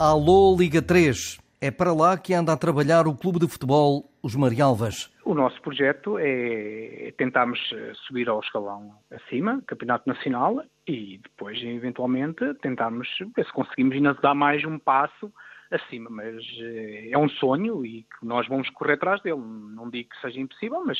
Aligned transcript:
Alô 0.00 0.54
Liga 0.56 0.80
3. 0.80 1.40
É 1.60 1.72
para 1.72 1.92
lá 1.92 2.16
que 2.16 2.32
anda 2.32 2.52
a 2.52 2.56
trabalhar 2.56 3.08
o 3.08 3.16
Clube 3.16 3.40
de 3.40 3.48
Futebol 3.48 4.08
Os 4.22 4.36
Marialvas. 4.36 5.12
O 5.24 5.34
nosso 5.34 5.60
projeto 5.60 6.16
é 6.20 7.12
tentarmos 7.18 7.58
eh, 7.72 7.90
subir 8.06 8.28
ao 8.28 8.38
escalão 8.38 8.94
acima, 9.10 9.60
Campeonato 9.66 10.08
Nacional, 10.08 10.62
e 10.86 11.18
depois, 11.18 11.60
eventualmente, 11.60 12.54
tentarmos 12.62 13.08
ver 13.34 13.44
se 13.44 13.52
conseguimos 13.52 13.96
ainda 13.96 14.14
dar 14.14 14.36
mais 14.36 14.64
um 14.64 14.78
passo 14.78 15.32
acima. 15.68 16.08
Mas 16.08 16.44
eh, 16.60 17.08
é 17.10 17.18
um 17.18 17.28
sonho 17.28 17.84
e 17.84 18.06
nós 18.22 18.46
vamos 18.46 18.70
correr 18.70 18.92
atrás 18.92 19.20
dele. 19.22 19.42
Não 19.42 19.90
digo 19.90 20.10
que 20.10 20.20
seja 20.20 20.38
impossível, 20.38 20.80
mas 20.86 20.96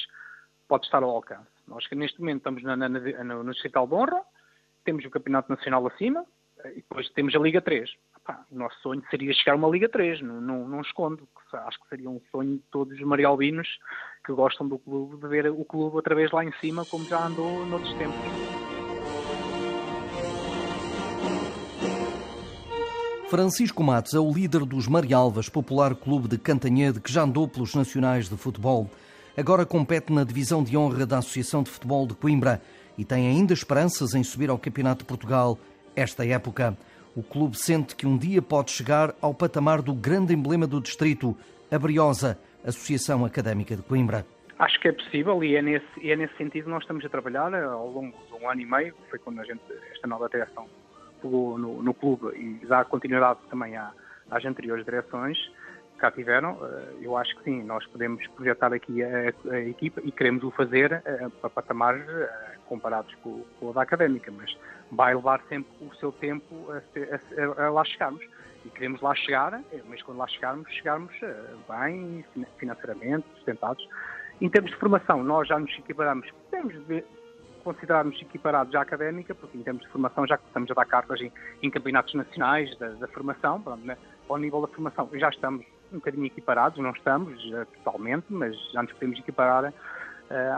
pode 0.67 0.87
estar 0.87 1.05
ao 1.05 1.11
alcance. 1.11 1.47
Nós 1.69 1.87
que 1.87 1.95
neste 1.95 2.19
momento 2.19 2.39
estamos 2.39 2.65
na, 2.65 2.77
na, 2.77 2.89
na, 2.89 3.45
no 3.45 3.53
Distrital 3.53 3.87
de 3.87 3.95
Honra, 3.95 4.23
temos 4.85 5.05
o 5.05 5.11
Campeonato 5.11 5.53
Nacional 5.53 5.87
acima, 5.87 6.27
e 6.65 6.77
depois 6.77 7.09
temos 7.11 7.35
a 7.35 7.39
Liga 7.39 7.61
3. 7.61 7.89
Epá, 8.29 8.45
o 8.53 8.59
nosso 8.59 8.79
sonho 8.83 9.03
seria 9.09 9.33
chegar 9.33 9.55
a 9.55 9.57
uma 9.57 9.69
Liga 9.69 9.89
3, 9.89 10.21
não, 10.21 10.39
não, 10.39 10.69
não 10.69 10.81
escondo. 10.83 11.27
Acho 11.51 11.81
que 11.81 11.89
seria 11.89 12.11
um 12.11 12.21
sonho 12.31 12.57
de 12.57 12.63
todos 12.71 12.93
os 12.93 13.01
marialbinos 13.01 13.67
que 14.25 14.33
gostam 14.35 14.69
do 14.69 14.79
clube, 14.79 15.17
de 15.17 15.27
ver 15.27 15.51
o 15.51 15.65
clube 15.65 15.97
outra 15.97 16.15
vez 16.15 16.31
lá 16.31 16.45
em 16.45 16.53
cima, 16.61 16.85
como 16.85 17.07
já 17.07 17.27
andou 17.27 17.65
noutros 17.65 17.95
tempos. 17.95 18.19
Francisco 23.31 23.83
Matos 23.83 24.13
é 24.13 24.21
o 24.21 24.31
líder 24.31 24.65
dos 24.67 24.87
Marialvas, 24.87 25.49
popular 25.49 25.95
clube 25.95 26.29
de 26.29 26.39
Cantanhede 26.39 27.01
que 27.01 27.13
já 27.13 27.23
andou 27.23 27.49
pelos 27.49 27.75
nacionais 27.75 28.29
de 28.29 28.37
futebol. 28.37 28.91
Agora 29.37 29.65
compete 29.65 30.13
na 30.13 30.25
divisão 30.25 30.63
de 30.63 30.77
honra 30.77 31.07
da 31.07 31.19
Associação 31.19 31.63
de 31.63 31.71
Futebol 31.71 32.07
de 32.07 32.15
Coimbra 32.15 32.61
e 32.97 33.05
tem 33.05 33.27
ainda 33.27 33.55
esperanças 33.55 34.15
em 34.15 34.23
subir 34.23 34.51
ao 34.51 34.59
Campeonato 34.59 35.01
de 35.01 35.07
Portugal 35.07 35.59
esta 35.95 36.27
época. 36.27 36.77
O 37.19 37.23
clube 37.25 37.59
sente 37.59 37.97
que 37.97 38.07
um 38.07 38.17
dia 38.17 38.41
pode 38.41 38.71
chegar 38.71 39.13
ao 39.21 39.35
patamar 39.35 39.83
do 39.83 39.93
grande 39.93 40.33
emblema 40.33 40.69
do 40.69 40.81
distrito, 40.81 41.37
a 41.69 41.77
Briosa, 41.77 42.39
Associação 42.65 43.25
Académica 43.25 43.75
de 43.75 43.83
Coimbra. 43.83 44.25
Acho 44.57 44.79
que 44.79 44.87
é 44.87 44.93
possível 44.93 45.43
e 45.43 45.57
é 45.57 45.61
nesse, 45.61 46.09
é 46.09 46.15
nesse 46.15 46.37
sentido 46.37 46.67
que 46.67 46.71
nós 46.71 46.85
estamos 46.85 47.05
a 47.05 47.09
trabalhar 47.09 47.53
ao 47.53 47.91
longo 47.91 48.17
de 48.17 48.35
um 48.41 48.49
ano 48.49 48.61
e 48.61 48.65
meio, 48.65 48.95
foi 49.11 49.19
quando 49.19 49.41
a 49.41 49.45
gente, 49.45 49.61
esta 49.93 50.07
nova 50.07 50.29
direção 50.29 50.69
pegou 51.21 51.59
no, 51.59 51.83
no 51.83 51.93
clube 51.93 52.29
e 52.37 52.65
dá 52.69 52.85
continuidade 52.85 53.41
também 53.51 53.77
à, 53.77 53.91
às 54.31 54.45
anteriores 54.45 54.85
direções 54.85 55.37
cá 55.99 56.11
tiveram. 56.11 56.59
Eh, 56.63 56.95
eu 57.03 57.17
acho 57.17 57.37
que 57.37 57.45
sim, 57.45 57.63
nós 57.63 57.87
podemos 57.87 58.27
projetar 58.29 58.73
aqui 58.73 59.03
a, 59.03 59.33
a 59.51 59.61
equipa 59.61 60.01
e 60.05 60.11
queremos 60.11 60.43
o 60.45 60.51
fazer 60.53 60.93
eh, 61.05 61.29
para 61.41 61.51
patamares 61.51 62.09
eh, 62.09 62.57
comparados 62.67 63.15
com, 63.17 63.45
com 63.59 63.71
a 63.71 63.73
da 63.73 63.83
académica, 63.83 64.31
mas 64.31 64.57
vai 64.91 65.15
levar 65.15 65.43
sempre 65.49 65.71
o 65.81 65.95
seu 65.97 66.13
tempo 66.13 66.69
a, 66.71 67.63
a, 67.63 67.67
a, 67.67 67.71
lá 67.71 67.85
chegarmos. 67.85 68.25
E 68.65 68.71
queremos 68.71 69.01
lá 69.01 69.15
chegar, 69.15 69.63
mas 69.89 70.03
quando 70.03 70.19
lá 70.19 70.27
chegarmos, 70.27 70.69
chegarmos 70.73 71.15
bem 71.69 72.25
financeiramente, 72.59 73.25
sustentados. 73.37 73.89
Em 74.41 74.51
termos 74.51 74.73
de 74.73 74.77
formação, 74.79 75.23
nós 75.23 75.47
já 75.47 75.61
nos 75.61 75.73
equiparamos, 75.79 76.29
podemos 76.51 76.75
considerarmos 77.63 78.21
equiparados 78.21 78.75
à 78.75 78.81
académica, 78.81 79.33
porque 79.33 79.57
em 79.57 79.63
termos 79.63 79.85
de 79.85 79.89
formação 79.91 80.27
já 80.27 80.35
estamos 80.35 80.69
a 80.73 80.75
dar 80.75 80.87
cartas 80.87 81.21
em, 81.21 81.33
em 81.63 81.71
campeonatos 81.71 82.15
nacionais 82.15 82.77
da, 82.79 82.89
da 82.89 83.07
formação, 83.07 83.61
pronto, 83.63 83.87
né? 83.87 83.97
ao 84.29 84.39
nível 84.39 84.61
da 84.61 84.69
formação 84.69 85.09
já 85.15 85.29
estamos 85.29 85.65
um 85.93 85.97
bocadinho 85.97 86.27
equiparados, 86.27 86.79
não 86.79 86.91
estamos 86.91 87.43
uh, 87.47 87.67
totalmente, 87.77 88.27
mas 88.29 88.57
já 88.73 88.83
nos 88.83 88.93
podemos 88.93 89.19
equiparar 89.19 89.65
uh, 89.65 89.73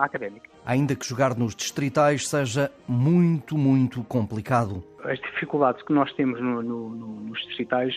à 0.01 0.05
académica. 0.05 0.49
Ainda 0.65 0.95
que 0.95 1.07
jogar 1.07 1.37
nos 1.37 1.55
distritais 1.55 2.29
seja 2.29 2.71
muito, 2.87 3.57
muito 3.57 4.03
complicado. 4.05 4.83
As 5.05 5.19
dificuldades 5.21 5.83
que 5.83 5.93
nós 5.93 6.13
temos 6.15 6.41
no, 6.41 6.63
no, 6.63 6.91
no, 6.91 7.07
nos 7.21 7.41
distritais 7.47 7.95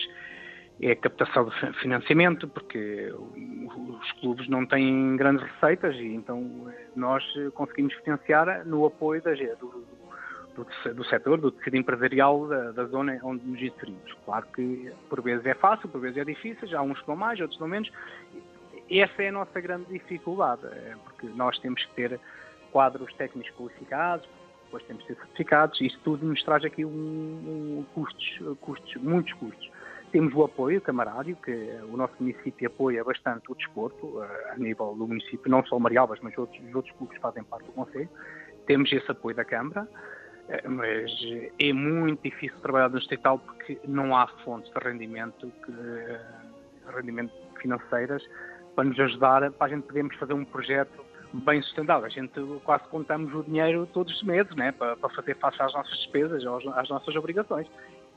é 0.80 0.92
a 0.92 0.96
captação 0.96 1.44
de 1.48 1.72
financiamento, 1.80 2.48
porque 2.48 3.12
os 3.12 4.12
clubes 4.20 4.48
não 4.48 4.66
têm 4.66 5.16
grandes 5.16 5.46
receitas 5.52 5.94
e 5.96 6.14
então 6.14 6.66
nós 6.96 7.22
conseguimos 7.54 7.94
financiar 7.94 8.66
no 8.66 8.84
apoio 8.84 9.22
da, 9.22 9.32
do, 9.32 9.84
do, 10.54 10.94
do 10.94 11.04
setor, 11.04 11.40
do 11.40 11.50
tecido 11.50 11.76
empresarial 11.76 12.46
da, 12.46 12.72
da, 12.72 12.84
zona 12.86 13.18
onde 13.22 13.44
nos 13.44 13.60
inserimos. 13.60 14.12
Claro 14.24 14.46
que 14.54 14.92
por 15.08 15.20
vezes 15.22 15.44
é 15.46 15.54
fácil, 15.54 15.88
por 15.88 16.00
vezes 16.00 16.18
é 16.18 16.24
difícil, 16.24 16.66
já 16.68 16.80
uns 16.80 17.02
dão 17.04 17.16
mais, 17.16 17.40
outros 17.40 17.58
dão 17.58 17.68
menos. 17.68 17.90
Essa 18.90 19.22
é 19.22 19.28
a 19.28 19.32
nossa 19.32 19.60
grande 19.60 19.86
dificuldade, 19.86 20.66
é 20.66 20.94
porque 21.04 21.26
nós 21.28 21.58
temos 21.58 21.84
que 21.84 21.94
ter 21.94 22.20
quadros 22.70 23.12
técnicos 23.14 23.50
qualificados, 23.56 24.28
depois 24.64 24.82
temos 24.84 25.02
que 25.04 25.14
ter 25.14 25.20
certificados, 25.20 25.80
isso 25.80 25.98
tudo 26.02 26.26
nos 26.26 26.42
traz 26.42 26.64
aqui 26.64 26.84
um, 26.84 26.90
um, 26.90 27.86
custos, 27.94 28.58
custos, 28.60 28.96
muitos 28.96 29.32
custos. 29.34 29.70
Temos 30.10 30.32
o 30.34 30.44
apoio 30.44 30.80
camarário, 30.80 31.36
que 31.36 31.50
o 31.90 31.96
nosso 31.96 32.14
município 32.20 32.68
apoia 32.68 33.02
bastante 33.02 33.50
o 33.50 33.54
desporto, 33.54 34.22
eh, 34.22 34.52
a 34.52 34.56
nível 34.56 34.94
do 34.94 35.08
município, 35.08 35.50
não 35.50 35.64
só 35.66 35.76
Marialvas, 35.76 36.20
mas 36.22 36.38
outros, 36.38 36.60
outros 36.72 36.96
clubes 36.96 37.18
fazem 37.18 37.42
parte 37.42 37.66
do 37.66 37.72
Conselho. 37.72 38.08
Temos 38.64 38.92
esse 38.92 39.10
apoio 39.10 39.34
da 39.34 39.44
Câmara, 39.44 39.88
mas 40.68 41.10
é 41.58 41.72
muito 41.72 42.22
difícil 42.22 42.58
trabalhar 42.60 42.90
no 42.90 42.98
distrital 42.98 43.38
porque 43.38 43.78
não 43.86 44.16
há 44.16 44.26
fontes 44.44 44.72
de 44.72 44.78
rendimento, 44.78 45.50
que, 45.64 45.72
eh, 45.72 46.20
rendimento 46.94 47.32
financeiras 47.60 48.22
para 48.74 48.84
nos 48.84 48.98
ajudar, 49.00 49.50
para 49.52 49.66
a 49.66 49.70
gente 49.70 49.86
podermos 49.86 50.14
fazer 50.16 50.34
um 50.34 50.44
projeto 50.44 51.04
bem 51.32 51.62
sustentável. 51.62 52.06
A 52.06 52.10
gente 52.10 52.32
quase 52.64 52.86
contamos 52.88 53.34
o 53.34 53.42
dinheiro 53.42 53.88
todos 53.92 54.14
os 54.14 54.22
meses, 54.22 54.54
né, 54.54 54.72
para, 54.72 54.96
para 54.96 55.08
fazer 55.10 55.34
face 55.36 55.60
às 55.62 55.72
nossas 55.72 55.96
despesas, 55.98 56.44
às 56.76 56.88
nossas 56.88 57.16
obrigações 57.16 57.66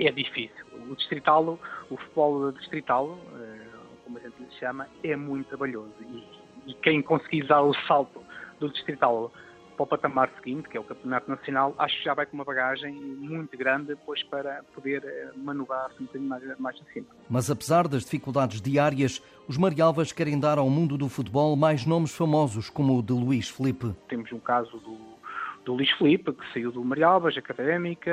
é 0.06 0.12
difícil. 0.12 0.66
O 0.90 0.96
distrital, 0.96 1.60
o 1.90 1.98
futebol 1.98 2.52
distrital, 2.52 3.18
eh, 3.40 3.68
como 4.04 4.18
a 4.18 4.22
gente 4.22 4.36
lhe 4.40 4.52
chama, 4.60 4.88
é 5.04 5.16
muito 5.16 5.48
trabalhoso. 5.48 5.94
E, 6.02 6.24
e 6.68 6.74
quem 6.76 7.02
conseguir 7.02 7.48
dar 7.48 7.64
o 7.64 7.74
salto 7.88 8.22
do 8.60 8.70
distrital 8.70 9.32
para 9.78 9.84
o 9.84 9.88
patamar 9.88 10.30
seguinte, 10.36 10.68
que 10.68 10.76
é 10.76 10.80
o 10.80 10.84
Campeonato 10.84 11.30
Nacional, 11.30 11.76
acho 11.78 11.98
que 12.00 12.04
já 12.04 12.14
vai 12.14 12.26
com 12.26 12.36
uma 12.36 12.44
bagagem 12.44 12.94
muito 12.94 13.56
grande 13.56 13.88
depois 13.88 14.24
para 14.24 14.64
poder 14.74 15.04
eh, 15.06 15.30
manobrar-se 15.38 16.02
um 16.02 16.06
bocadinho 16.08 16.30
mais, 16.30 16.60
mais 16.60 16.82
acima. 16.90 17.06
Mas 17.30 17.52
apesar 17.52 17.88
das 17.88 18.04
dificuldades 18.04 18.60
diárias, 18.60 19.22
os 19.48 19.58
Marialvas 19.58 20.12
querem 20.12 20.40
dar 20.40 20.58
ao 20.58 20.70
mundo 20.70 20.98
do 20.98 21.08
futebol 21.08 21.56
mais 21.56 21.86
nomes 21.86 22.14
famosos, 22.14 22.70
como 22.70 22.98
o 22.98 23.04
de 23.04 23.14
Luís 23.14 23.50
Felipe. 23.50 23.94
Temos 24.10 24.32
um 24.34 24.40
caso 24.40 24.78
do 24.80 25.18
do 25.68 25.74
Luís 25.74 25.92
Felipe, 25.98 26.32
que 26.32 26.54
saiu 26.54 26.72
do 26.72 26.82
Marialbas, 26.82 27.38
Académica, 27.38 28.10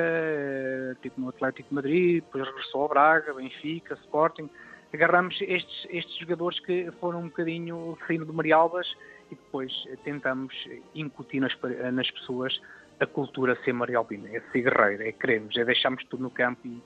tipo 1.00 1.20
no 1.20 1.28
Atlético 1.28 1.69
de 1.69 1.75
Madrid, 1.76 2.14
depois 2.16 2.44
regressou 2.44 2.82
ao 2.82 2.88
Braga, 2.88 3.32
Benfica, 3.32 3.94
Sporting. 4.02 4.50
Agarramos 4.94 5.37
estes, 5.41 5.87
estes 5.91 6.16
jogadores 6.19 6.60
que 6.60 6.88
foram 7.00 7.19
um 7.19 7.25
bocadinho 7.25 7.99
saindo 8.06 8.25
do 8.25 8.32
Marialbas 8.32 8.87
e 9.28 9.34
depois 9.34 9.72
tentamos 10.05 10.55
incutir 10.94 11.41
nas, 11.41 11.53
nas 11.93 12.09
pessoas 12.12 12.60
a 13.00 13.06
cultura 13.06 13.59
ser 13.65 13.72
marialbina, 13.72 14.28
é 14.28 14.41
ser 14.53 14.62
guerreiro, 14.62 15.03
é 15.03 15.10
queremos, 15.10 15.56
é 15.56 15.65
deixarmos 15.65 16.05
tudo 16.05 16.22
no 16.22 16.31
campo 16.31 16.60
e, 16.65 16.81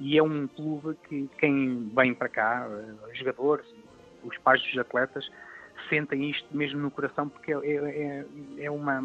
e 0.00 0.18
é 0.18 0.22
um 0.24 0.48
clube 0.48 0.96
que 1.08 1.30
quem 1.38 1.88
vem 1.94 2.12
para 2.12 2.28
cá, 2.28 2.68
os 3.08 3.16
jogadores, 3.16 3.64
os 4.24 4.36
pais 4.38 4.60
dos 4.60 4.76
atletas, 4.78 5.30
sentem 5.88 6.30
isto 6.30 6.48
mesmo 6.50 6.80
no 6.80 6.90
coração 6.90 7.28
porque 7.28 7.52
é, 7.52 7.56
é, 7.62 8.24
é 8.64 8.70
uma 8.72 9.00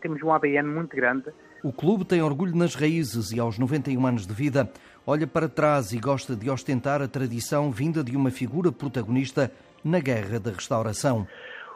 temos 0.00 0.20
um 0.22 0.32
ADN 0.32 0.68
muito 0.68 0.94
grande. 0.94 1.30
O 1.62 1.72
clube 1.72 2.04
tem 2.04 2.20
orgulho 2.20 2.54
nas 2.54 2.74
raízes 2.74 3.32
e 3.32 3.40
aos 3.40 3.58
91 3.58 4.06
anos 4.06 4.26
de 4.26 4.34
vida 4.34 4.70
olha 5.06 5.26
para 5.26 5.48
trás 5.48 5.92
e 5.92 6.00
gosta 6.00 6.34
de 6.34 6.50
ostentar 6.50 7.00
a 7.00 7.08
tradição 7.08 7.70
vinda 7.70 8.02
de 8.02 8.16
uma 8.16 8.30
figura 8.30 8.72
protagonista 8.72 9.52
na 9.84 10.00
Guerra 10.00 10.40
da 10.40 10.50
Restauração. 10.50 11.26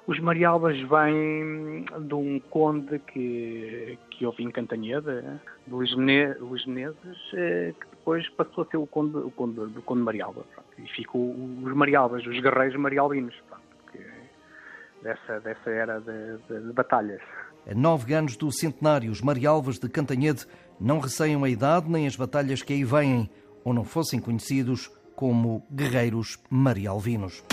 Os 0.06 0.18
Marialbas 0.18 0.76
vêm 0.80 1.84
de 2.00 2.14
um 2.14 2.40
conde 2.50 2.98
que, 2.98 3.96
que 4.10 4.26
houve 4.26 4.42
em 4.42 4.50
Cantanhede, 4.50 5.22
Luís, 5.68 5.92
Luís 6.40 6.66
Menezes, 6.66 7.18
eh, 7.34 7.72
que 7.78 7.86
depois 7.90 8.28
passou 8.30 8.64
a 8.64 8.66
ser 8.66 8.78
o 8.78 8.86
conde, 8.86 9.18
o 9.18 9.30
conde 9.30 9.60
conde 9.82 10.02
Marialba. 10.02 10.42
Pronto, 10.52 10.68
e 10.78 10.88
ficou 10.88 11.30
os 11.30 11.72
Marialbas, 11.74 12.26
os 12.26 12.40
guerreiros 12.40 12.76
marialbinos, 12.80 13.34
pronto, 13.48 13.62
dessa, 15.02 15.40
dessa 15.40 15.70
era 15.70 16.00
de, 16.00 16.36
de, 16.48 16.66
de 16.66 16.72
batalhas. 16.72 17.20
A 17.70 17.74
nove 17.74 18.14
anos 18.14 18.36
do 18.36 18.50
centenário, 18.52 19.10
os 19.10 19.20
Marialvas 19.20 19.78
de 19.78 19.88
Cantanhede 19.88 20.46
não 20.80 20.98
receiam 20.98 21.44
a 21.44 21.48
idade 21.48 21.90
nem 21.90 22.06
as 22.06 22.16
batalhas 22.16 22.62
que 22.62 22.72
aí 22.72 22.84
vêm, 22.84 23.30
ou 23.64 23.74
não 23.74 23.84
fossem 23.84 24.18
conhecidos 24.18 24.90
como 25.14 25.66
guerreiros 25.70 26.38
marialvinos. 26.48 27.44